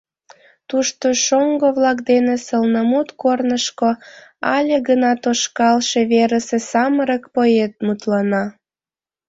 Тыште 0.69 1.09
шоҥго-влак 1.25 1.99
дене 2.11 2.35
сылнымут 2.47 3.09
корнышко 3.21 3.89
але 4.55 4.75
гына 4.87 5.11
тошкалше 5.23 6.01
верысе 6.11 6.57
самырык 6.71 7.23
поэт 7.35 7.73
мутлана 7.85 8.43